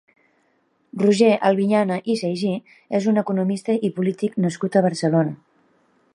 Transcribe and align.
Roger 1.01 1.29
Albinyana 1.49 1.99
i 2.13 2.17
Saigí 2.23 2.55
és 3.01 3.11
un 3.13 3.23
economista 3.25 3.77
i 3.91 3.95
polític 4.01 4.43
nascut 4.49 4.81
a 4.81 4.87
Barcelona. 4.89 5.39